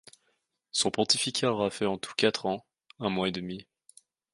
[0.71, 2.65] Son pontificat aura fait en tout quatre ans,
[2.97, 3.67] un mois et demi.